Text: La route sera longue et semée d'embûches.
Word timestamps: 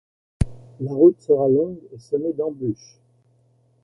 La 0.79 0.93
route 0.95 1.19
sera 1.21 1.47
longue 1.47 1.77
et 1.93 1.99
semée 1.99 2.33
d'embûches. 2.33 2.99